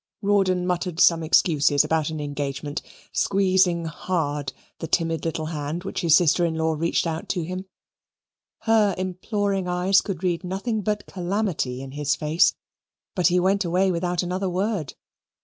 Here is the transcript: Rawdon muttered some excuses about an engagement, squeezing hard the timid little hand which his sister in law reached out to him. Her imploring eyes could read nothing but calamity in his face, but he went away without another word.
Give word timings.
Rawdon 0.23 0.65
muttered 0.65 0.99
some 0.99 1.21
excuses 1.21 1.83
about 1.83 2.09
an 2.09 2.19
engagement, 2.19 2.81
squeezing 3.11 3.85
hard 3.85 4.51
the 4.79 4.87
timid 4.87 5.25
little 5.25 5.45
hand 5.45 5.83
which 5.83 6.01
his 6.01 6.15
sister 6.17 6.43
in 6.43 6.55
law 6.55 6.73
reached 6.73 7.05
out 7.05 7.29
to 7.29 7.43
him. 7.43 7.65
Her 8.61 8.95
imploring 8.97 9.67
eyes 9.67 10.01
could 10.01 10.23
read 10.23 10.43
nothing 10.43 10.81
but 10.81 11.05
calamity 11.05 11.83
in 11.83 11.91
his 11.91 12.15
face, 12.15 12.55
but 13.13 13.27
he 13.27 13.39
went 13.39 13.63
away 13.63 13.91
without 13.91 14.23
another 14.23 14.49
word. 14.49 14.95